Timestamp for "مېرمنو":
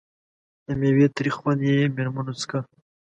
1.95-2.33